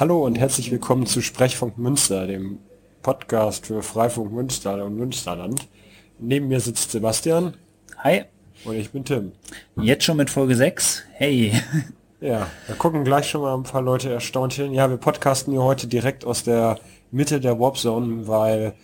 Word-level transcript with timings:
Hallo 0.00 0.24
und 0.24 0.38
herzlich 0.38 0.70
willkommen 0.70 1.06
zu 1.06 1.20
Sprechfunk 1.20 1.76
Münster, 1.76 2.28
dem 2.28 2.60
Podcast 3.02 3.66
für 3.66 3.82
Freifunk 3.82 4.30
Münster 4.30 4.84
und 4.84 4.94
Münsterland. 4.94 5.66
Neben 6.20 6.46
mir 6.46 6.60
sitzt 6.60 6.92
Sebastian. 6.92 7.56
Hi. 7.96 8.22
Und 8.64 8.76
ich 8.76 8.92
bin 8.92 9.04
Tim. 9.04 9.32
Jetzt 9.74 10.04
schon 10.04 10.18
mit 10.18 10.30
Folge 10.30 10.54
6. 10.54 11.02
Hey. 11.14 11.52
Ja, 12.20 12.46
da 12.68 12.74
gucken 12.74 13.02
gleich 13.02 13.28
schon 13.28 13.40
mal 13.42 13.56
ein 13.56 13.64
paar 13.64 13.82
Leute 13.82 14.12
erstaunt 14.12 14.52
hin. 14.52 14.72
Ja, 14.72 14.88
wir 14.88 14.98
podcasten 14.98 15.52
hier 15.52 15.64
heute 15.64 15.88
direkt 15.88 16.24
aus 16.24 16.44
der 16.44 16.78
Mitte 17.10 17.40
der 17.40 17.58
Warp 17.58 17.76
Zone, 17.76 18.28
weil 18.28 18.74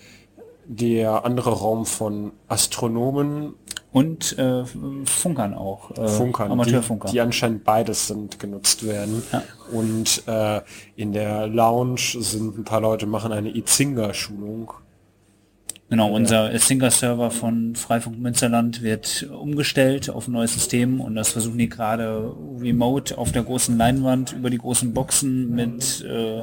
der 0.67 1.25
andere 1.25 1.53
Raum 1.53 1.87
von 1.87 2.33
Astronomen 2.49 3.55
und 3.95 4.36
äh, 4.38 4.64
Funkern 5.04 5.54
auch. 5.54 5.92
Äh, 5.92 6.08
Funkern, 6.08 6.50
Amateurfunker. 6.50 7.06
Die, 7.06 7.12
die, 7.12 7.20
anscheinend 7.20 7.62
beides 7.62 8.08
sind 8.08 8.40
genutzt 8.40 8.84
werden. 8.84 9.22
Ja. 9.32 9.43
Und 9.72 10.26
äh, 10.26 10.62
in 10.96 11.12
der 11.12 11.46
Lounge 11.46 12.00
sind 12.18 12.58
ein 12.58 12.64
paar 12.64 12.80
Leute, 12.80 13.07
machen 13.07 13.30
eine 13.30 13.57
Izinga-Schulung. 13.57 14.72
Genau, 15.94 16.11
unser 16.11 16.58
Singer-Server 16.58 17.30
von 17.30 17.76
Freifunk 17.76 18.18
Münsterland 18.18 18.82
wird 18.82 19.29
umgestellt 19.30 20.11
auf 20.11 20.26
ein 20.26 20.32
neues 20.32 20.52
System 20.52 21.00
und 21.00 21.14
das 21.14 21.29
versuchen 21.29 21.57
die 21.57 21.68
gerade 21.68 22.35
remote 22.58 23.16
auf 23.16 23.30
der 23.30 23.44
großen 23.44 23.79
Leinwand 23.79 24.32
über 24.32 24.50
die 24.50 24.58
großen 24.58 24.93
Boxen 24.93 25.54
mit 25.54 26.04
äh, 26.04 26.43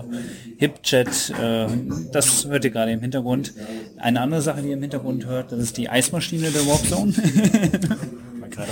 HipChat. 0.57 1.31
Äh, 1.31 1.67
das 2.13 2.47
hört 2.47 2.63
ihr 2.63 2.71
gerade 2.71 2.93
im 2.93 3.01
Hintergrund. 3.01 3.53
Eine 3.97 4.21
andere 4.21 4.41
Sache, 4.41 4.61
die 4.61 4.69
ihr 4.69 4.75
im 4.75 4.81
Hintergrund 4.83 5.25
hört, 5.25 5.51
das 5.51 5.59
ist 5.59 5.75
die 5.75 5.89
Eismaschine 5.89 6.49
der 6.49 6.65
Warp 6.65 6.87
Zone. 6.87 7.11
gerade 7.11 7.95
auch 7.95 7.97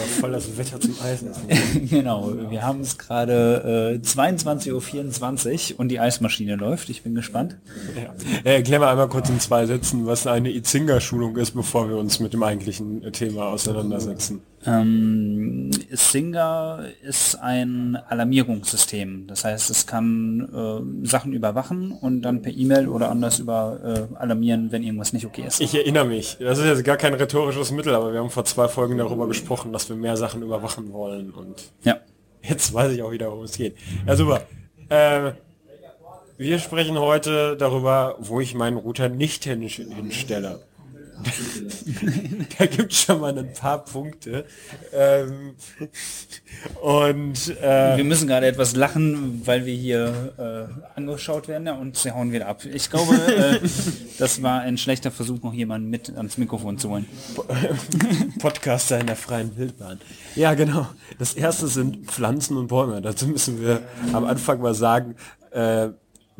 voll 0.10 0.32
das 0.32 0.58
Wetter 0.58 0.80
zum 0.80 0.96
Eisen. 1.04 1.32
genau, 1.90 2.34
wir 2.50 2.64
haben 2.64 2.82
es 2.82 2.98
gerade 2.98 4.00
äh, 4.04 4.06
22.24 4.06 5.74
Uhr 5.74 5.80
und 5.80 5.90
die 5.90 6.00
Eismaschine 6.00 6.56
läuft. 6.56 6.90
Ich 6.90 7.04
bin 7.04 7.16
gespannt. 7.16 7.58
Ja. 7.96 8.14
Äh, 8.44 8.56
erklär 8.58 8.80
mal 8.80 8.92
einmal 8.92 9.10
kurz 9.10 9.30
in 9.30 9.40
zwei 9.40 9.66
Sätzen, 9.66 10.06
was 10.06 10.28
eine 10.28 10.52
Izinga-Schulung 10.52 11.38
ist, 11.38 11.52
bevor 11.52 11.90
wir 11.90 11.98
uns 11.98 12.20
mit 12.20 12.34
dem 12.34 12.44
eigentlichen 12.44 13.12
Thema 13.14 13.48
auseinandersetzen. 13.48 14.42
Ähm, 14.66 15.72
Singer 15.92 16.84
ist 17.02 17.36
ein 17.36 17.96
Alarmierungssystem. 17.96 19.28
Das 19.28 19.46
heißt, 19.46 19.70
es 19.70 19.88
kann 19.88 20.50
äh, 21.04 21.08
Sachen 21.08 21.34
überwachen 21.34 21.92
und 21.92 22.22
dann 22.22 22.42
per 22.42 22.52
E-Mail 22.52 22.88
oder 22.90 23.10
anders 23.10 23.40
über 23.40 24.10
äh, 24.12 24.16
alarmieren, 24.18 24.72
wenn 24.72 24.84
irgendwas 24.84 25.14
nicht 25.14 25.26
okay 25.26 25.46
ist. 25.48 25.62
Ich 25.62 25.74
erinnere 25.74 26.06
mich. 26.06 26.38
Das 26.40 26.60
ist 26.60 26.66
jetzt 26.66 26.84
gar 26.84 26.98
kein 26.98 27.14
rhetorisches 27.14 27.72
Mittel, 27.72 27.96
aber 27.96 28.12
wir 28.12 28.20
haben 28.20 28.30
vor 28.30 28.46
zwei 28.46 28.68
Folgen 28.68 28.98
darüber 28.98 29.28
gesprochen, 29.28 29.72
dass 29.72 29.88
wir 29.88 29.96
mehr 29.96 30.18
Sachen 30.18 30.42
überwachen 30.42 30.92
wollen. 30.92 31.32
Und 31.32 31.72
ja. 31.84 31.98
jetzt 32.42 32.74
weiß 32.74 32.92
ich 32.92 33.02
auch 33.02 33.12
wieder, 33.12 33.32
worum 33.32 33.46
es 33.46 33.58
geht. 33.58 33.76
Ja, 34.06 34.16
super. 34.16 34.42
Äh, 34.90 35.32
wir 36.38 36.60
sprechen 36.60 36.98
heute 36.98 37.56
darüber, 37.58 38.16
wo 38.20 38.40
ich 38.40 38.56
meinen 38.56 38.78
Router 38.78 39.10
nicht 39.10 39.44
hinstelle. 39.46 40.62
da 42.58 42.66
gibt 42.66 42.92
es 42.92 43.02
schon 43.02 43.20
mal 43.20 43.38
ein 43.38 43.54
paar 43.54 43.84
Punkte. 43.84 44.46
Ähm, 44.94 45.56
und 46.82 47.58
äh, 47.62 47.98
wir 47.98 48.04
müssen 48.04 48.28
gerade 48.28 48.48
etwas 48.48 48.76
lachen, 48.76 49.42
weil 49.46 49.66
wir 49.66 49.74
hier 49.74 50.34
äh, 50.38 50.98
angeschaut 50.98 51.48
werden 51.48 51.68
ja, 51.68 51.74
und 51.74 51.98
sie 51.98 52.12
hauen 52.12 52.32
wieder 52.32 52.48
ab. 52.48 52.64
Ich 52.66 52.90
glaube, 52.90 53.16
äh, 53.16 53.60
das 54.18 54.42
war 54.42 54.62
ein 54.62 54.78
schlechter 54.78 55.12
Versuch, 55.12 55.42
noch 55.42 55.54
jemanden 55.54 55.90
mit 55.90 56.16
ans 56.16 56.38
Mikrofon 56.38 56.78
zu 56.78 56.90
holen. 56.90 57.06
Podcaster 58.40 59.00
in 59.00 59.08
der 59.08 59.16
freien 59.16 59.56
Wildbahn. 59.58 60.00
Ja, 60.36 60.54
genau. 60.54 60.88
Das 61.18 61.34
erste 61.34 61.68
sind 61.68 62.08
Pflanzen 62.12 62.58
und 62.58 62.68
Bäume. 62.68 63.02
Dazu 63.02 63.28
müssen 63.28 63.62
wir 63.62 63.82
am 64.14 64.26
Anfang 64.26 64.62
mal 64.62 64.74
sagen, 64.74 65.16
äh, 65.52 65.90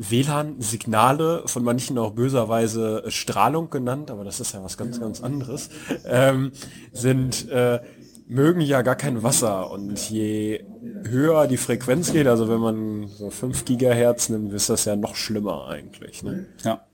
WLAN-Signale, 0.00 1.42
von 1.46 1.62
manchen 1.62 1.98
auch 1.98 2.12
böserweise 2.12 3.04
Strahlung 3.08 3.68
genannt, 3.68 4.10
aber 4.10 4.24
das 4.24 4.40
ist 4.40 4.54
ja 4.54 4.64
was 4.64 4.78
ganz, 4.78 4.98
ganz 4.98 5.22
anderes, 5.22 5.68
ähm, 6.06 6.52
sind, 6.92 7.48
äh, 7.50 7.80
mögen 8.26 8.60
ja 8.60 8.82
gar 8.82 8.96
kein 8.96 9.22
Wasser 9.22 9.70
und 9.70 9.98
je 10.08 10.64
höher 11.04 11.46
die 11.48 11.56
Frequenz 11.58 12.12
geht, 12.12 12.26
also 12.26 12.48
wenn 12.48 12.60
man 12.60 13.08
so 13.08 13.28
5 13.28 13.64
Gigahertz 13.64 14.30
nimmt, 14.30 14.52
ist 14.52 14.70
das 14.70 14.84
ja 14.86 14.96
noch 14.96 15.16
schlimmer 15.16 15.68
eigentlich. 15.68 16.22
Ne? 16.22 16.46
Ja. 16.64 16.86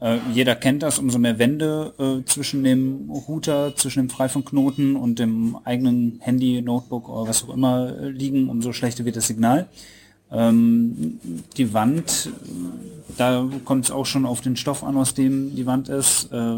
Äh, 0.00 0.18
jeder 0.32 0.54
kennt 0.54 0.82
das, 0.82 0.98
umso 0.98 1.18
mehr 1.18 1.38
Wände 1.38 1.94
äh, 1.98 2.24
zwischen 2.24 2.62
dem 2.62 3.10
Router, 3.10 3.74
zwischen 3.76 4.00
dem 4.00 4.10
Freifunkknoten 4.10 4.96
und 4.96 5.18
dem 5.18 5.56
eigenen 5.64 6.18
Handy, 6.20 6.60
Notebook 6.60 7.08
oder 7.08 7.28
was 7.28 7.44
auch 7.44 7.54
immer 7.54 7.96
äh, 7.98 8.08
liegen, 8.08 8.50
umso 8.50 8.72
schlechter 8.72 9.04
wird 9.04 9.16
das 9.16 9.28
Signal. 9.28 9.68
Ähm, 10.32 11.20
die 11.56 11.74
Wand, 11.74 12.30
da 13.18 13.46
kommt 13.64 13.84
es 13.84 13.90
auch 13.90 14.06
schon 14.06 14.24
auf 14.24 14.40
den 14.40 14.56
Stoff 14.56 14.82
an, 14.82 14.96
aus 14.96 15.14
dem 15.14 15.54
die 15.54 15.66
Wand 15.66 15.88
ist, 15.88 16.32
äh, 16.32 16.56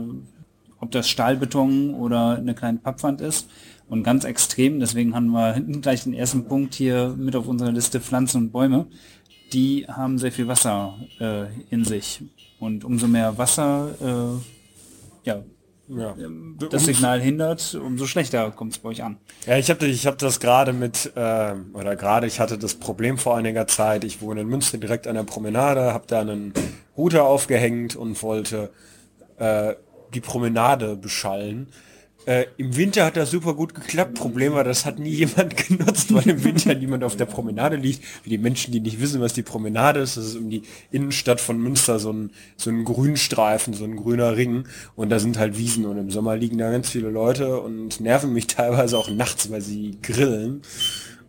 ob 0.81 0.91
das 0.91 1.09
Stahlbeton 1.09 1.95
oder 1.95 2.37
eine 2.37 2.55
kleine 2.55 2.79
Pappwand 2.79 3.21
ist. 3.21 3.49
Und 3.89 4.03
ganz 4.03 4.25
extrem, 4.25 4.81
deswegen 4.81 5.15
haben 5.15 5.29
wir 5.29 5.53
hinten 5.53 5.81
gleich 5.83 6.05
den 6.05 6.15
ersten 6.15 6.47
Punkt 6.47 6.75
hier 6.75 7.15
mit 7.19 7.37
auf 7.37 7.47
unserer 7.47 7.73
Liste 7.73 8.01
Pflanzen 8.01 8.45
und 8.45 8.53
Bäume. 8.53 8.87
Die 9.53 9.87
haben 9.87 10.19
sehr 10.19 10.33
viel 10.33 10.49
Wasser 10.49 10.95
äh, 11.21 11.47
in 11.71 11.85
sich. 11.85 12.23
Und 12.59 12.85
umso 12.85 13.07
mehr 13.07 13.37
Wasser 13.37 13.95
äh, 14.01 15.29
ja, 15.29 15.43
ja. 15.89 16.15
Ähm, 16.19 16.59
das 16.71 16.85
Signal 16.85 17.21
hindert, 17.21 17.75
umso 17.75 18.07
schlechter 18.07 18.51
kommt 18.51 18.73
es 18.73 18.79
bei 18.79 18.91
euch 18.91 19.03
an. 19.03 19.19
Ja, 19.47 19.59
ich 19.59 19.71
habe 19.71 19.87
ich 19.87 20.07
hab 20.07 20.19
das 20.19 20.41
gerade 20.41 20.73
mit, 20.73 21.13
äh, 21.15 21.55
oder 21.73 21.97
gerade, 21.97 22.27
ich 22.27 22.41
hatte 22.41 22.59
das 22.59 22.75
Problem 22.75 23.19
vor 23.19 23.37
einiger 23.37 23.67
Zeit, 23.67 24.05
ich 24.05 24.21
wohne 24.21 24.43
in 24.43 24.49
Münster 24.49 24.79
direkt 24.79 25.07
an 25.07 25.15
der 25.15 25.25
Promenade, 25.25 25.93
habe 25.93 26.05
da 26.07 26.21
einen 26.21 26.53
Router 26.97 27.25
aufgehängt 27.25 27.97
und 27.97 28.23
wollte 28.23 28.71
äh, 29.39 29.75
die 30.15 30.21
Promenade 30.21 30.97
beschallen 30.97 31.69
äh, 32.27 32.47
Im 32.57 32.77
Winter 32.77 33.05
hat 33.05 33.17
das 33.17 33.31
super 33.31 33.55
gut 33.55 33.75
geklappt. 33.75 34.15
Problem 34.15 34.55
war, 34.55 34.65
das 34.65 34.87
hat 34.87 34.99
nie 34.99 35.11
jemand 35.11 35.57
genutzt, 35.69 36.13
weil 36.15 36.29
im 36.29 36.45
Winter 36.45 36.75
niemand 36.75 37.05
auf 37.05 37.17
der 37.17 37.27
Promenade 37.27 37.77
liegt. 37.77 38.03
Wie 38.25 38.31
die 38.31 38.39
Menschen, 38.39 38.73
die 38.73 38.81
nicht 38.81 39.01
wissen, 39.01 39.21
was 39.21 39.33
die 39.33 39.43
Promenade 39.43 40.01
ist, 40.01 40.17
das 40.17 40.27
ist 40.27 40.37
um 40.37 40.51
die 40.51 40.63
Innenstadt 40.91 41.41
von 41.41 41.59
Münster 41.59 41.99
so 41.99 42.13
ein, 42.13 42.31
so 42.57 42.71
ein 42.71 42.85
Grünstreifen, 42.85 43.75
so 43.75 43.85
ein 43.85 43.97
grüner 43.97 44.37
Ring. 44.37 44.67
Und 44.97 45.11
da 45.11 45.19
sind 45.19 45.39
halt 45.39 45.59
Wiesen 45.59 45.85
und 45.85 45.99
im 45.99 46.11
Sommer 46.11 46.37
liegen 46.37 46.59
da 46.59 46.71
ganz 46.71 46.89
viele 46.89 47.11
Leute 47.11 47.61
und 47.61 48.01
nerven 48.01 48.33
mich 48.33 48.47
teilweise 48.47 48.97
auch 48.99 49.11
nachts, 49.11 49.51
weil 49.51 49.61
sie 49.61 49.99
grillen. 50.03 50.63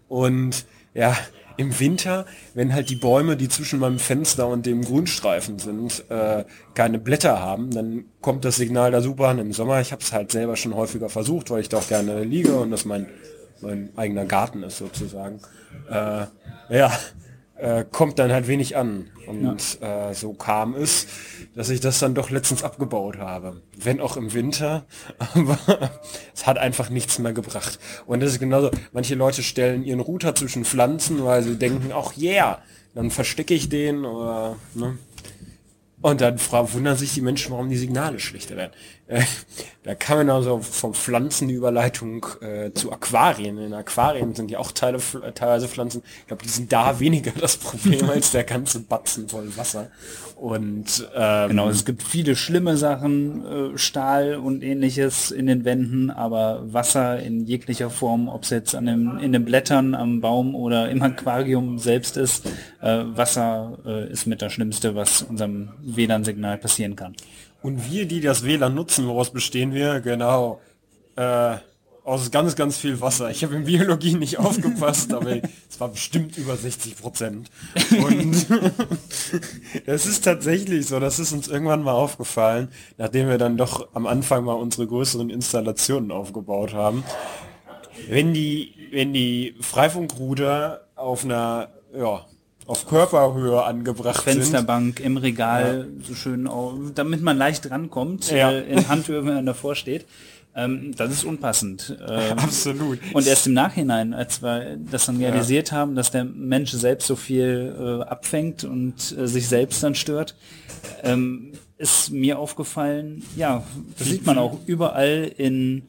Und 0.07 0.65
ja, 0.93 1.17
im 1.57 1.79
Winter, 1.79 2.25
wenn 2.53 2.73
halt 2.73 2.89
die 2.89 2.95
Bäume, 2.95 3.37
die 3.37 3.49
zwischen 3.49 3.79
meinem 3.79 3.99
Fenster 3.99 4.47
und 4.47 4.65
dem 4.65 4.83
Grünstreifen 4.83 5.59
sind, 5.59 6.03
äh, 6.09 6.43
keine 6.73 6.99
Blätter 6.99 7.39
haben, 7.39 7.71
dann 7.71 8.05
kommt 8.21 8.45
das 8.45 8.55
Signal 8.55 8.91
da 8.91 9.01
super 9.01 9.29
an. 9.29 9.39
Im 9.39 9.53
Sommer, 9.53 9.81
ich 9.81 9.91
habe 9.91 10.01
es 10.01 10.13
halt 10.13 10.31
selber 10.31 10.55
schon 10.55 10.75
häufiger 10.75 11.09
versucht, 11.09 11.49
weil 11.49 11.61
ich 11.61 11.69
da 11.69 11.77
auch 11.77 11.87
gerne 11.87 12.23
liege 12.23 12.55
und 12.55 12.71
das 12.71 12.85
mein, 12.85 13.07
mein 13.61 13.89
eigener 13.95 14.25
Garten 14.25 14.63
ist 14.63 14.77
sozusagen. 14.77 15.39
Äh, 15.89 16.25
ja, 16.69 16.91
äh, 17.57 17.85
kommt 17.89 18.19
dann 18.19 18.31
halt 18.31 18.47
wenig 18.47 18.75
an. 18.75 19.09
Und 19.27 19.79
ja. 19.81 20.09
äh, 20.09 20.13
so 20.13 20.33
kam 20.33 20.75
es, 20.75 21.07
dass 21.55 21.69
ich 21.69 21.79
das 21.79 21.99
dann 21.99 22.13
doch 22.13 22.29
letztens 22.29 22.63
abgebaut 22.63 23.17
habe. 23.17 23.61
Wenn 23.77 23.99
auch 23.99 24.17
im 24.17 24.33
Winter, 24.33 24.85
aber 25.17 25.57
es 26.33 26.45
hat 26.45 26.57
einfach 26.57 26.89
nichts 26.89 27.19
mehr 27.19 27.33
gebracht. 27.33 27.79
Und 28.05 28.21
das 28.21 28.31
ist 28.31 28.39
genauso, 28.39 28.71
manche 28.91 29.15
Leute 29.15 29.43
stellen 29.43 29.83
ihren 29.83 29.99
Router 29.99 30.35
zwischen 30.35 30.65
Pflanzen, 30.65 31.23
weil 31.23 31.43
sie 31.43 31.57
denken, 31.57 31.91
ach 31.93 32.15
yeah, 32.17 32.61
dann 32.93 33.11
verstecke 33.11 33.53
ich 33.53 33.69
den 33.69 34.05
oder 34.05 34.55
ne? 34.73 34.97
Und 36.05 36.21
dann 36.21 36.39
wundern 36.39 36.95
sich 36.95 37.15
die 37.15 37.21
Menschen, 37.21 37.51
warum 37.51 37.67
die 37.67 37.77
Signale 37.77 38.19
schlechter 38.19 38.55
werden. 38.55 38.73
Äh, 39.07 39.23
da 39.81 39.95
kann 39.95 40.17
man 40.17 40.29
also 40.29 40.59
von 40.59 40.93
Pflanzen 40.93 41.47
die 41.47 41.55
Überleitung 41.55 42.25
äh, 42.41 42.71
zu 42.73 42.91
Aquarien. 42.91 43.57
In 43.57 43.73
Aquarien 43.73 44.35
sind 44.35 44.49
ja 44.51 44.59
auch 44.59 44.71
Teile, 44.71 44.99
teilweise 45.33 45.67
Pflanzen. 45.67 46.03
Ich 46.21 46.27
glaube, 46.27 46.43
die 46.43 46.49
sind 46.49 46.71
da 46.71 46.99
weniger 46.99 47.31
das 47.39 47.57
Problem 47.57 48.07
als 48.09 48.31
der 48.31 48.43
ganze 48.43 48.81
Batzen 48.81 49.29
voll 49.29 49.55
Wasser. 49.57 49.89
Und 50.35 51.07
ähm, 51.15 51.49
genau, 51.49 51.69
es 51.69 51.85
gibt 51.85 52.03
viele 52.03 52.35
schlimme 52.35 52.77
Sachen, 52.77 53.45
äh, 53.45 53.77
Stahl 53.77 54.35
und 54.35 54.63
ähnliches 54.63 55.31
in 55.31 55.47
den 55.47 55.65
Wänden, 55.65 56.11
aber 56.11 56.61
Wasser 56.73 57.19
in 57.19 57.45
jeglicher 57.45 57.89
Form, 57.89 58.27
ob 58.27 58.43
es 58.43 58.49
jetzt 58.49 58.75
an 58.75 58.85
dem, 58.85 59.17
in 59.19 59.31
den 59.31 59.45
Blättern 59.45 59.95
am 59.95 60.19
Baum 60.19 60.55
oder 60.55 60.89
im 60.89 61.01
Aquarium 61.01 61.79
selbst 61.79 62.17
ist, 62.17 62.47
äh, 62.81 63.03
Wasser 63.05 63.77
äh, 63.85 64.11
ist 64.11 64.27
mit 64.27 64.41
das 64.41 64.51
Schlimmste, 64.51 64.93
was 64.93 65.21
unserem 65.21 65.69
WLAN-Signal 65.97 66.57
passieren 66.57 66.95
kann. 66.95 67.15
Und 67.61 67.89
wir, 67.89 68.07
die 68.07 68.21
das 68.21 68.43
WLAN 68.43 68.75
nutzen, 68.75 69.07
woraus 69.07 69.31
bestehen 69.31 69.73
wir? 69.73 69.99
Genau. 70.01 70.61
Äh, 71.15 71.57
aus 72.05 72.29
ganz, 72.29 72.55
ganz 72.55 72.77
viel 72.77 73.01
Wasser. 73.01 73.31
Ich 73.31 73.43
habe 73.43 73.55
in 73.55 73.65
Biologie 73.65 74.13
nicht 74.13 74.37
aufgepasst, 74.39 75.11
aber 75.11 75.37
es 75.69 75.79
war 75.79 75.89
bestimmt 75.89 76.37
über 76.37 76.55
60 76.55 76.97
Prozent. 76.97 77.49
Und 77.97 78.45
das 79.87 80.05
ist 80.05 80.23
tatsächlich 80.23 80.85
so, 80.85 80.99
das 80.99 81.17
ist 81.17 81.33
uns 81.33 81.47
irgendwann 81.47 81.81
mal 81.81 81.93
aufgefallen, 81.93 82.69
nachdem 82.97 83.27
wir 83.27 83.39
dann 83.39 83.57
doch 83.57 83.87
am 83.95 84.05
Anfang 84.05 84.45
mal 84.45 84.53
unsere 84.53 84.85
größeren 84.85 85.31
Installationen 85.31 86.11
aufgebaut 86.11 86.73
haben. 86.73 87.03
Wenn 88.07 88.33
die, 88.33 88.75
wenn 88.91 89.11
die 89.11 89.55
Freifunkruder 89.59 90.87
auf 90.95 91.23
einer, 91.23 91.69
ja, 91.97 92.25
auf 92.65 92.87
Körperhöhe 92.87 93.63
angebracht 93.63 94.23
Fensterbank 94.23 94.99
im 94.99 95.17
Regal, 95.17 95.87
ja. 95.87 96.05
so 96.05 96.15
schön, 96.15 96.49
damit 96.95 97.21
man 97.21 97.37
leicht 97.37 97.69
rankommt, 97.69 98.31
ja. 98.31 98.51
äh, 98.51 98.63
in 98.63 98.87
Handhöhe, 98.87 99.25
wenn 99.25 99.35
man 99.35 99.45
davor 99.45 99.75
steht. 99.75 100.05
Ähm, 100.55 100.93
das 100.95 101.11
ist 101.11 101.23
unpassend. 101.25 101.97
Ähm, 102.07 102.39
Absolut. 102.39 102.99
Und 103.13 103.27
erst 103.27 103.45
im 103.47 103.53
Nachhinein, 103.53 104.13
als 104.13 104.41
wir 104.41 104.77
das 104.77 105.05
dann 105.05 105.17
realisiert 105.17 105.71
ja. 105.71 105.77
haben, 105.77 105.95
dass 105.95 106.11
der 106.11 106.23
Mensch 106.23 106.71
selbst 106.71 107.07
so 107.07 107.17
viel 107.17 107.75
äh, 107.77 108.09
abfängt 108.09 108.63
und 108.63 109.15
äh, 109.17 109.27
sich 109.27 109.47
selbst 109.49 109.83
dann 109.83 109.95
stört, 109.95 110.35
ähm, 111.03 111.51
ist 111.77 112.11
mir 112.11 112.39
aufgefallen, 112.39 113.23
ja, 113.35 113.63
das 113.97 114.07
sieht 114.07 114.25
man 114.25 114.37
auch 114.37 114.59
überall 114.65 115.29
in 115.37 115.83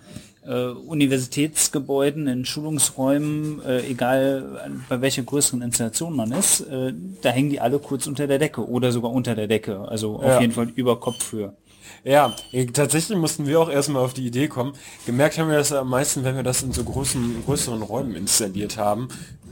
äh, 0.47 0.69
Universitätsgebäuden, 0.69 2.27
in 2.27 2.45
Schulungsräumen, 2.45 3.63
äh, 3.65 3.81
egal 3.87 4.81
bei 4.89 5.01
welcher 5.01 5.23
größeren 5.23 5.63
Installation 5.63 6.15
man 6.15 6.33
ist, 6.33 6.61
äh, 6.61 6.93
da 7.23 7.31
hängen 7.31 7.51
die 7.51 7.61
alle 7.61 7.79
kurz 7.79 8.07
unter 8.07 8.27
der 8.27 8.39
Decke 8.39 8.69
oder 8.69 8.93
sogar 8.93 9.11
unter 9.13 9.35
der 9.35 9.47
Decke, 9.47 9.89
also 9.89 10.17
auf 10.17 10.25
ja. 10.25 10.41
jeden 10.41 10.53
Fall 10.53 10.69
über 10.75 11.01
Kopfhöhe. 11.01 11.55
Ja, 12.05 12.35
tatsächlich 12.73 13.19
mussten 13.19 13.47
wir 13.47 13.61
auch 13.61 13.69
erstmal 13.69 14.05
auf 14.05 14.15
die 14.15 14.27
Idee 14.27 14.49
kommen. 14.49 14.73
Gemerkt 15.07 15.39
haben 15.39 15.49
wir 15.49 15.57
das 15.57 15.73
am 15.73 15.91
meisten, 15.91 16.25
wenn 16.25 16.37
wir 16.37 16.43
das 16.43 16.63
in 16.63 16.73
so 16.73 16.85
großen, 16.85 17.45
größeren 17.45 17.83
Räumen 17.83 18.15
installiert 18.15 18.77
haben. 18.77 19.09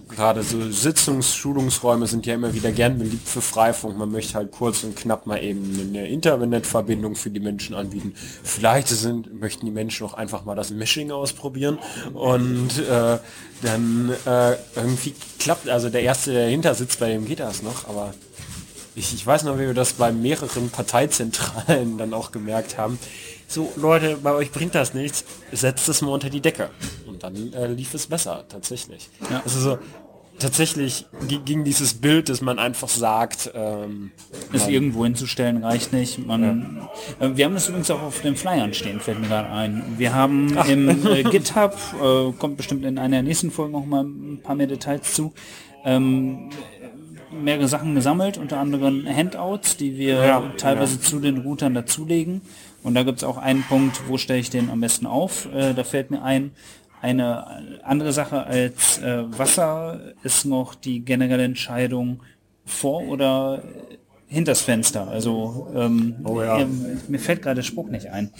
Gerade 0.08 0.42
so 0.42 0.58
Sitzungs-, 0.58 1.34
Schulungsräume 1.34 2.06
sind 2.06 2.26
ja 2.26 2.34
immer 2.34 2.52
wieder 2.54 2.70
gern 2.70 2.98
beliebt 2.98 3.26
für 3.26 3.40
Freifunk. 3.40 3.96
Man 3.98 4.12
möchte 4.12 4.34
halt 4.34 4.52
kurz 4.52 4.84
und 4.84 4.94
knapp 4.94 5.26
mal 5.26 5.42
eben 5.42 5.78
eine 5.81 6.08
Internetverbindung 6.08 7.16
für 7.16 7.31
die 7.31 7.40
Menschen 7.40 7.75
anbieten. 7.75 8.14
Vielleicht 8.42 8.88
sind, 8.88 9.40
möchten 9.40 9.66
die 9.66 9.72
Menschen 9.72 10.06
auch 10.06 10.14
einfach 10.14 10.44
mal 10.44 10.54
das 10.54 10.70
Meshing 10.70 11.10
ausprobieren 11.10 11.78
und 12.12 12.78
äh, 12.78 13.19
dann 13.62 14.12
äh, 14.26 14.56
irgendwie 14.76 15.14
klappt, 15.38 15.69
also 15.69 15.88
der 15.88 16.02
erste, 16.02 16.32
der 16.32 16.44
dahinter 16.44 16.75
sitzt, 16.75 17.00
bei 17.00 17.08
dem 17.08 17.25
geht 17.25 17.40
das 17.40 17.62
noch, 17.62 17.88
aber 17.88 18.14
ich, 18.94 19.14
ich 19.14 19.26
weiß 19.26 19.44
noch, 19.44 19.56
wie 19.56 19.67
wir 19.67 19.75
das 19.75 19.94
bei 19.94 20.12
mehreren 20.12 20.70
Parteizentralen 20.70 21.99
dann 21.99 22.14
auch 22.14 22.32
gemerkt 22.32 22.79
haben. 22.79 22.99
So, 23.46 23.73
Leute, 23.76 24.17
bei 24.23 24.32
euch 24.32 24.50
bringt 24.50 24.75
das 24.75 24.94
nichts, 24.94 25.25
setzt 25.52 25.88
es 25.88 26.00
mal 26.02 26.11
unter 26.11 26.31
die 26.31 26.41
Decke. 26.41 26.70
Und 27.06 27.23
dann 27.23 27.52
äh, 27.52 27.67
lief 27.67 27.94
es 27.94 28.06
besser, 28.06 28.44
tatsächlich. 28.49 29.11
Ja. 29.31 29.43
Also 29.44 29.61
so, 29.61 29.79
tatsächlich 30.38 31.06
ging 31.44 31.64
dieses 31.64 31.94
Bild, 31.94 32.29
dass 32.29 32.41
man 32.41 32.58
einfach 32.58 32.88
sagt, 32.88 33.50
ähm, 33.55 34.12
es 34.52 34.67
irgendwo 34.67 35.05
hinzustellen 35.05 35.62
reicht 35.62 35.93
nicht. 35.93 36.25
Man, 36.26 36.88
ja. 37.20 37.26
äh, 37.26 37.37
wir 37.37 37.44
haben 37.44 37.55
das 37.55 37.69
übrigens 37.69 37.91
auch 37.91 38.02
auf 38.02 38.20
den 38.23 38.37
Flyern 38.37 38.75
stehen, 38.75 39.00
fällt 39.00 39.20
mir 39.20 39.29
gerade 39.29 39.50
ein. 39.50 39.85
Wir 39.99 40.14
haben 40.14 40.55
Ach. 40.56 40.69
im 40.69 41.06
äh, 41.06 41.23
GitHub, 41.31 41.76
äh, 42.02 42.32
kommt 42.32 42.56
bestimmt 42.56 42.85
in 42.85 42.99
einer 42.99 43.23
nächsten 43.23 43.50
Folgen 43.50 43.73
noch 43.73 43.87
mal 43.87 44.05
ein 44.05 44.41
paar 44.43 44.55
mehr 44.56 44.67
Details 44.67 45.14
zu, 45.14 45.32
ähm, 45.85 46.50
mehrere 47.42 47.69
Sachen 47.69 47.94
gesammelt, 47.94 48.38
unter 48.38 48.58
anderem 48.58 49.06
Handouts, 49.06 49.76
die 49.76 49.96
wir 49.98 50.25
ja, 50.25 50.52
teilweise 50.56 50.96
ja. 50.96 51.02
zu 51.02 51.20
den 51.20 51.38
Routern 51.38 51.75
dazulegen. 51.75 52.42
Und 52.82 52.94
da 52.94 53.02
gibt 53.02 53.19
es 53.19 53.25
auch 53.25 53.38
einen 53.38 53.62
Punkt, 53.62 54.02
wo 54.08 54.19
stelle 54.19 54.40
ich 54.40 54.50
den 54.50 54.70
am 54.70 54.81
besten 54.81 55.06
auf. 55.06 55.48
Äh, 55.54 55.75
da 55.75 55.84
fällt 55.84 56.10
mir 56.10 56.22
ein, 56.22 56.52
eine 57.00 57.81
andere 57.82 58.12
Sache 58.12 58.44
als 58.44 58.98
äh, 58.98 59.25
Wasser 59.38 60.00
ist 60.22 60.44
noch 60.44 60.75
die 60.75 61.00
generelle 61.04 61.44
Entscheidung 61.44 62.20
vor 62.64 63.08
oder 63.08 63.62
hinters 64.26 64.62
Fenster. 64.62 65.08
Also 65.08 65.69
ähm, 65.75 66.16
oh 66.25 66.40
ja. 66.40 66.66
mir 67.08 67.19
fällt 67.19 67.42
gerade 67.42 67.56
der 67.56 67.62
Spruch 67.62 67.88
nicht 67.88 68.08
ein. 68.08 68.31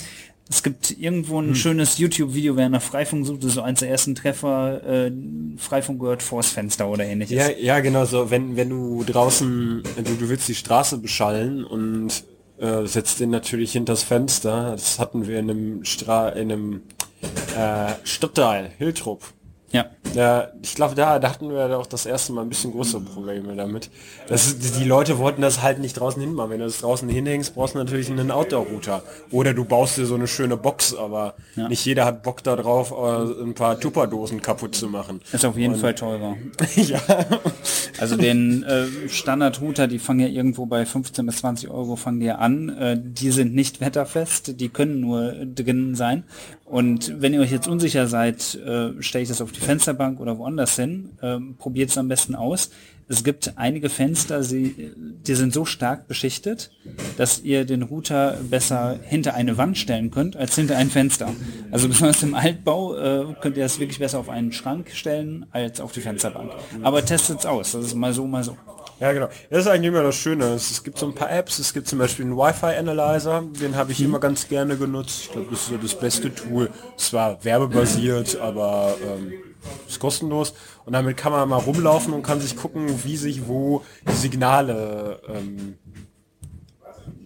Es 0.49 0.63
gibt 0.63 0.91
irgendwo 0.99 1.41
ein 1.41 1.49
hm. 1.49 1.55
schönes 1.55 1.99
YouTube-Video, 1.99 2.57
wer 2.57 2.69
nach 2.69 2.83
Freifunk 2.83 3.27
sucht, 3.27 3.43
so 3.43 3.63
eins 3.63 3.81
der 3.81 3.89
ersten 3.89 4.15
Treffer, 4.15 4.83
äh, 4.85 5.13
Freifunk 5.57 6.01
gehört 6.01 6.23
vors 6.23 6.51
Fenster 6.51 6.89
oder 6.89 7.05
ähnliches. 7.05 7.37
Ja, 7.37 7.51
ja, 7.51 7.81
genau 7.81 8.05
so. 8.05 8.31
Wenn, 8.31 8.57
wenn 8.57 8.69
du 8.69 9.05
draußen, 9.05 9.83
du, 9.97 10.03
du 10.03 10.29
willst 10.29 10.47
die 10.49 10.55
Straße 10.55 10.99
beschallen 10.99 11.65
und 11.65 12.25
äh, 12.59 12.87
setzt 12.87 13.21
den 13.21 13.31
natürlich 13.31 13.73
hinters 13.73 14.03
Fenster. 14.03 14.73
Das 14.73 14.99
hatten 14.99 15.27
wir 15.27 15.39
in 15.39 15.51
einem 15.51 15.85
Stra 15.85 16.29
in 16.29 16.53
einem 16.53 16.83
äh, 17.57 17.95
Stadtteil, 18.05 18.71
Hiltrup. 18.79 19.25
Ja. 19.75 19.87
Ja, 20.15 20.49
ich 20.63 20.77
glaube, 20.77 20.95
da, 20.95 21.19
da 21.19 21.31
hatten 21.31 21.51
wir 21.51 21.77
auch 21.77 21.87
das 21.87 22.07
erste 22.07 22.33
Mal 22.33 22.43
ein 22.43 22.49
bisschen 22.49 22.71
größere 22.71 23.01
Probleme 23.01 23.57
damit. 23.57 23.91
Das, 24.29 24.57
die 24.57 24.85
Leute 24.85 25.19
wollten 25.19 25.43
das 25.43 25.63
halt 25.63 25.81
nicht 25.81 25.95
draußen 25.95 26.23
hinmachen. 26.23 26.51
Wenn 26.51 26.61
du 26.61 26.67
das 26.67 26.79
draußen 26.79 27.09
hinhängst, 27.09 27.57
brauchst 27.57 27.75
du 27.75 27.79
natürlich 27.79 28.09
einen 28.09 28.31
Outdoor-Router. 28.31 29.03
Oder 29.33 29.53
du 29.53 29.65
baust 29.65 29.99
dir 29.99 30.07
so 30.07 30.15
eine 30.15 30.29
schöne 30.29 30.57
Box, 30.57 30.95
aber 30.95 31.35
ja. 31.57 31.69
nicht 31.69 31.85
jeder 31.85 32.05
hat 32.05 32.23
Bock 32.23 32.45
darauf, 32.45 32.93
äh, 32.93 33.43
ein 33.43 33.55
paar 33.55 33.81
Tupperdosen 33.81 34.41
kaputt 34.41 34.77
zu 34.77 34.89
machen. 34.89 35.21
Ist 35.33 35.45
auf 35.45 35.57
jeden 35.57 35.75
Und, 35.75 35.81
Fall 35.81 35.97
teurer. 35.97 36.37
ja. 36.77 37.01
Also 37.99 38.17
den 38.17 38.63
äh, 38.63 39.09
Standard-Router, 39.09 39.89
die 39.89 39.99
fangen 39.99 40.21
ja 40.21 40.29
irgendwo 40.29 40.67
bei 40.67 40.87
15 40.87 41.27
bis 41.27 41.39
20 41.39 41.71
Euro 41.71 41.97
fangen 41.97 42.21
die 42.21 42.27
ja 42.27 42.37
an. 42.37 42.69
Äh, 42.69 43.01
die 43.03 43.33
sind 43.33 43.57
nicht 43.57 43.81
wetterfest, 43.81 44.61
die 44.61 44.69
können 44.69 45.01
nur 45.01 45.33
drinnen 45.33 45.97
sein. 45.97 46.23
Und 46.65 47.21
wenn 47.21 47.35
ihr 47.35 47.41
euch 47.41 47.53
jetzt 47.53 47.69
unsicher 47.69 48.07
seid, 48.07 48.55
äh, 48.55 49.01
stelle 49.01 49.23
ich 49.23 49.29
das 49.29 49.43
auf 49.43 49.53
die 49.53 49.61
Fensterbank 49.61 50.19
oder 50.19 50.39
woanders 50.39 50.77
hin, 50.77 51.11
äh, 51.21 51.39
probiert 51.59 51.91
es 51.91 51.99
am 51.99 52.09
besten 52.09 52.35
aus. 52.35 52.71
Es 53.07 53.23
gibt 53.23 53.53
einige 53.57 53.91
Fenster, 53.91 54.43
sie, 54.43 54.93
die 54.97 55.35
sind 55.35 55.53
so 55.53 55.67
stark 55.67 56.09
beschichtet, 56.09 56.71
dass 57.19 57.43
ihr 57.43 57.67
den 57.67 57.83
Router 57.83 58.39
besser 58.49 58.99
hinter 59.03 59.35
eine 59.35 59.59
Wand 59.59 59.77
stellen 59.77 60.11
könnt, 60.11 60.37
als 60.37 60.55
hinter 60.55 60.79
ein 60.79 60.89
Fenster. 60.89 61.31
Also 61.71 61.89
besonders 61.91 62.23
im 62.23 62.35
Altbau 62.35 62.97
äh, 62.97 63.35
könnt 63.43 63.59
ihr 63.59 63.63
das 63.63 63.79
wirklich 63.79 63.99
besser 63.99 64.19
auf 64.19 64.31
einen 64.31 64.53
Schrank 64.53 64.91
stellen, 64.95 65.45
als 65.51 65.83
auf 65.83 65.93
die 65.93 66.01
Fensterbank. 66.01 66.51
Aber 66.83 67.05
testet 67.05 67.41
es 67.41 67.47
aus, 67.47 67.73
das 67.73 67.85
ist 67.85 67.95
mal 67.95 68.15
so, 68.15 68.27
mal 68.27 68.43
so. 68.43 68.57
Ja, 69.01 69.13
genau. 69.13 69.29
Das 69.51 69.61
ist 69.61 69.67
eigentlich 69.67 69.89
immer 69.89 70.03
das 70.03 70.17
Schöne. 70.17 70.55
Es, 70.55 70.83
gibt 70.83 70.99
so 70.99 71.07
ein 71.07 71.15
paar 71.15 71.31
Apps. 71.31 71.59
Es 71.59 71.73
gibt 71.73 71.89
zum 71.89 71.99
Beispiel 71.99 72.25
einen 72.25 72.37
Wi-Fi-Analyzer. 72.37 73.45
Den 73.61 73.77
habe 73.77 73.93
ich 73.93 74.01
mhm. 74.01 74.07
immer 74.07 74.21
ganz 74.21 74.49
gerne 74.49 74.77
genutzt. 74.77 75.23
Ich 75.25 75.33
glaube, 75.33 75.49
das 75.51 75.61
ist 75.61 75.69
so 75.69 75.77
das 75.77 75.99
beste 75.99 76.35
Tool. 76.35 76.71
Es 76.97 77.13
war 77.13 77.43
werbebasiert, 77.45 78.39
aber 78.41 78.95
ähm, 79.03 79.33
ist 79.89 79.99
kostenlos. 79.99 80.55
Und 80.85 80.93
damit 80.93 81.17
kann 81.17 81.33
man 81.33 81.49
mal 81.49 81.59
rumlaufen 81.59 82.13
und 82.13 82.23
kann 82.23 82.41
sich 82.41 82.57
gucken, 82.57 83.05
wie 83.05 83.17
sich 83.17 83.49
wo 83.49 83.83
die 84.09 84.17
Signale 84.17 85.21
ähm, 85.29 85.79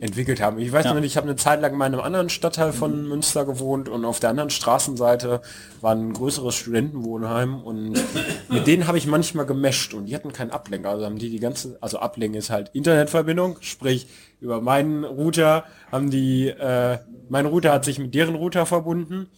entwickelt 0.01 0.41
haben. 0.41 0.59
Ich 0.59 0.73
weiß 0.73 0.85
ja. 0.85 0.95
noch 0.95 1.01
nicht, 1.01 1.13
ich 1.13 1.17
habe 1.17 1.27
eine 1.27 1.37
Zeit 1.37 1.61
lang 1.61 1.75
in 1.75 1.83
einem 1.83 2.01
anderen 2.01 2.29
Stadtteil 2.29 2.73
von 2.73 3.07
Münster 3.07 3.45
gewohnt 3.45 3.89
und 3.89 4.05
auf 4.05 4.21
der 4.21 4.31
anderen 4.31 4.51
Straßenseite 4.51 5.41
war 5.81 5.95
ein 5.95 6.13
größeres 6.13 6.55
Studentenwohnheim 6.55 7.63
und 7.63 7.93
mit 8.49 8.67
denen 8.67 8.87
habe 8.87 8.99
ich 8.99 9.07
manchmal 9.07 9.47
gemescht 9.47 9.95
und 9.95 10.07
die 10.07 10.15
hatten 10.15 10.33
keinen 10.33 10.51
Ablenker. 10.51 10.91
Also 10.91 11.05
haben 11.05 11.19
die 11.19 11.31
die 11.31 11.41
ganze, 11.41 11.79
also 11.81 11.99
Ablenken 11.99 12.39
ist 12.39 12.51
halt 12.51 12.71
Internetverbindung, 12.73 13.59
sprich 13.61 14.07
über 14.41 14.61
meinen 14.61 15.05
Router 15.05 15.65
haben 15.91 16.11
die, 16.11 16.49
äh, 16.49 16.99
mein 17.29 17.47
Router 17.47 17.73
hat 17.73 17.85
sich 17.85 17.99
mit 17.99 18.15
deren 18.15 18.35
Router 18.35 18.67
verbunden 18.67 19.29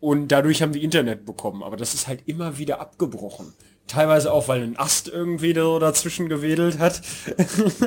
und 0.00 0.28
dadurch 0.28 0.60
haben 0.60 0.72
die 0.72 0.84
Internet 0.84 1.24
bekommen. 1.24 1.62
Aber 1.62 1.76
das 1.76 1.94
ist 1.94 2.08
halt 2.08 2.22
immer 2.26 2.58
wieder 2.58 2.80
abgebrochen. 2.80 3.54
Teilweise 3.86 4.32
auch, 4.32 4.48
weil 4.48 4.62
ein 4.62 4.78
Ast 4.78 5.08
irgendwie 5.08 5.52
dazwischen 5.52 6.28
gewedelt 6.28 6.78
hat. 6.78 7.02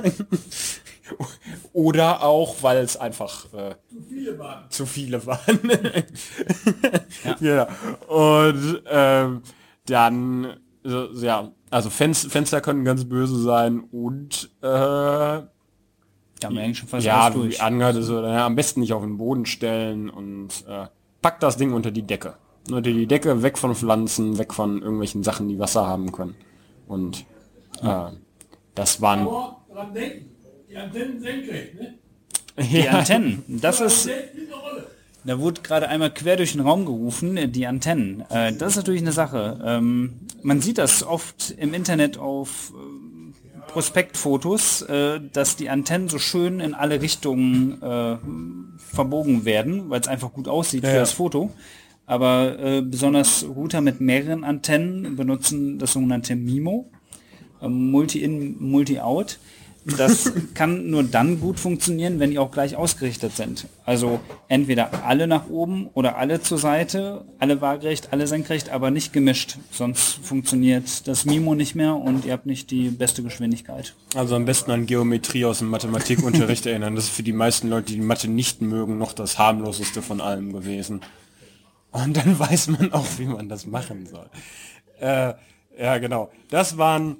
Oder 1.73 2.23
auch, 2.23 2.61
weil 2.61 2.77
es 2.77 2.97
einfach 2.97 3.45
äh, 3.53 3.75
zu 3.89 4.01
viele 4.09 4.39
waren. 4.39 4.69
Zu 4.69 4.85
viele 4.85 5.25
waren. 5.25 5.59
ja. 7.39 7.55
ja. 7.55 7.67
Und 8.07 8.83
ähm, 8.89 9.41
dann, 9.85 10.57
so, 10.83 11.07
ja, 11.13 11.51
also 11.69 11.89
Fenster, 11.89 12.29
Fenster 12.29 12.61
können 12.61 12.85
ganz 12.85 13.05
böse 13.05 13.41
sein 13.41 13.81
und 13.91 14.49
äh, 14.61 14.67
ja, 14.67 15.47
eigentlich 16.43 16.77
schon 16.77 16.87
fast 16.87 17.05
ja, 17.05 17.29
durch. 17.29 17.61
Angehört 17.61 18.01
so, 18.03 18.21
ja, 18.21 18.45
am 18.45 18.55
besten 18.55 18.81
nicht 18.81 18.93
auf 18.93 19.01
den 19.01 19.17
Boden 19.17 19.45
stellen 19.45 20.09
und 20.09 20.49
äh, 20.67 20.87
packt 21.21 21.43
das 21.43 21.57
Ding 21.57 21.73
unter 21.73 21.91
die 21.91 22.03
Decke. 22.03 22.35
Unter 22.69 22.81
die 22.81 23.07
Decke, 23.07 23.43
weg 23.43 23.57
von 23.57 23.75
Pflanzen, 23.75 24.37
weg 24.37 24.53
von 24.53 24.81
irgendwelchen 24.81 25.23
Sachen, 25.23 25.47
die 25.47 25.59
Wasser 25.59 25.87
haben 25.87 26.11
können. 26.11 26.35
Und 26.87 27.25
äh, 27.81 28.11
das 28.75 29.01
waren. 29.01 29.21
Aber 29.21 29.61
dran 29.73 29.93
denken 29.93 30.29
die 30.69 30.75
Antennen 30.77 31.19
senkrecht, 31.21 31.75
ne? 31.75 31.93
Die 32.57 32.79
ja. 32.79 32.91
Antennen, 32.91 33.43
das 33.47 33.81
ist... 33.81 34.09
Da 35.23 35.39
wurde 35.39 35.61
gerade 35.61 35.89
einmal 35.89 36.13
quer 36.13 36.37
durch 36.37 36.53
den 36.53 36.61
Raum 36.61 36.85
gerufen, 36.85 37.35
äh, 37.35 37.49
die 37.49 37.67
Antennen. 37.67 38.23
Äh, 38.29 38.53
das 38.53 38.71
ist 38.71 38.75
natürlich 38.77 39.01
eine 39.01 39.11
Sache. 39.11 39.59
Ähm, 39.63 40.13
man 40.41 40.61
sieht 40.61 40.77
das 40.77 41.03
oft 41.03 41.53
im 41.57 41.73
Internet 41.73 42.17
auf 42.17 42.71
äh, 42.73 43.71
Prospektfotos, 43.71 44.83
äh, 44.83 45.19
dass 45.33 45.57
die 45.57 45.69
Antennen 45.69 46.07
so 46.07 46.17
schön 46.17 46.61
in 46.61 46.73
alle 46.73 47.01
Richtungen 47.01 47.81
äh, 47.81 48.17
verbogen 48.77 49.43
werden, 49.43 49.89
weil 49.89 49.99
es 49.99 50.07
einfach 50.07 50.31
gut 50.31 50.47
aussieht 50.47 50.83
ja, 50.83 50.91
für 50.91 50.99
das 50.99 51.11
Foto. 51.11 51.51
Aber 52.07 52.57
äh, 52.57 52.81
besonders 52.81 53.45
Router 53.45 53.81
mit 53.81 54.01
mehreren 54.01 54.43
Antennen 54.43 55.17
benutzen 55.17 55.77
das 55.77 55.91
sogenannte 55.91 56.35
MIMO, 56.35 56.89
Multi-In, 57.61 58.55
Multi-Out 58.59 59.39
Das 59.97 60.31
kann 60.53 60.89
nur 60.89 61.03
dann 61.03 61.41
gut 61.41 61.59
funktionieren, 61.59 62.19
wenn 62.19 62.31
die 62.31 62.39
auch 62.39 62.51
gleich 62.51 62.77
ausgerichtet 62.77 63.35
sind. 63.35 63.67
Also 63.85 64.21
entweder 64.47 65.05
alle 65.05 65.27
nach 65.27 65.49
oben 65.49 65.89
oder 65.93 66.17
alle 66.17 66.41
zur 66.41 66.57
Seite, 66.57 67.25
alle 67.39 67.59
waagerecht, 67.59 68.09
alle 68.11 68.25
senkrecht, 68.27 68.69
aber 68.69 68.89
nicht 68.89 69.11
gemischt. 69.11 69.57
Sonst 69.71 70.19
funktioniert 70.23 71.07
das 71.07 71.25
Mimo 71.25 71.55
nicht 71.55 71.75
mehr 71.75 71.95
und 71.95 72.23
ihr 72.23 72.33
habt 72.33 72.45
nicht 72.45 72.71
die 72.71 72.89
beste 72.89 73.21
Geschwindigkeit. 73.21 73.95
Also 74.15 74.35
am 74.35 74.45
besten 74.45 74.71
an 74.71 74.85
Geometrie 74.85 75.43
aus 75.43 75.59
dem 75.59 75.69
Mathematikunterricht 75.69 76.65
erinnern. 76.67 76.95
Das 76.95 77.05
ist 77.05 77.13
für 77.13 77.23
die 77.23 77.33
meisten 77.33 77.69
Leute, 77.69 77.91
die 77.91 77.99
Mathe 77.99 78.29
nicht 78.29 78.61
mögen, 78.61 78.97
noch 78.97 79.11
das 79.11 79.37
harmloseste 79.37 80.01
von 80.01 80.21
allem 80.21 80.53
gewesen. 80.53 81.01
Und 81.91 82.17
dann 82.17 82.37
weiß 82.39 82.67
man 82.69 82.93
auch, 82.93 83.07
wie 83.17 83.25
man 83.25 83.49
das 83.49 83.65
machen 83.65 84.05
soll. 84.05 84.29
Äh, 84.99 85.33
ja, 85.79 85.97
genau. 85.99 86.31
Das 86.49 86.77
waren 86.77 87.17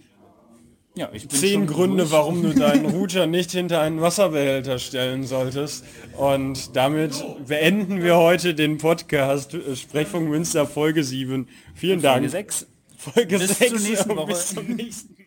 ja, 0.96 1.12
zehn 1.30 1.68
Gründe, 1.68 2.04
durch. 2.04 2.12
warum 2.12 2.42
du 2.42 2.54
deinen 2.54 2.86
Router 2.96 3.28
nicht 3.28 3.52
hinter 3.52 3.82
einen 3.82 4.02
Wasserbehälter 4.02 4.80
stellen 4.80 5.26
solltest. 5.26 5.86
Und 6.18 6.76
damit 6.76 7.24
beenden 7.48 8.02
wir 8.02 8.18
heute 8.18 8.56
den 8.56 8.80
Podcast 8.80 9.54
äh, 9.54 9.76
Sprechfunk 9.76 10.28
Münster 10.30 10.66
Folge 10.66 11.04
7. 11.04 11.48
Vielen 11.76 12.02
Dank. 12.02 12.18
Folge 12.18 12.30
6. 12.30 12.68
Folge 12.98 13.38
bis 13.38 13.60
6. 13.60 13.70
Zur 13.70 13.80
nächsten 13.80 14.10
Woche. 14.16 14.28
Bis 14.28 14.48
zum 14.48 14.76
nächsten 14.76 15.27